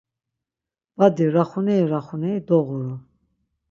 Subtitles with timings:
[0.97, 2.93] Badi raxuneri raxuneri doğuru.